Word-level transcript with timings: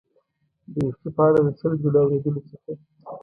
د 0.73 0.73
یو 0.83 0.91
شي 0.97 1.09
په 1.15 1.21
اړه 1.27 1.39
د 1.45 1.49
سل 1.59 1.71
ځلو 1.83 1.99
اورېدلو 2.03 2.41
څخه. 2.49 2.71